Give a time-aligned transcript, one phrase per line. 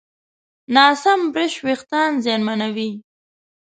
[0.75, 2.89] ناسم برش وېښتيان زیانمنوي.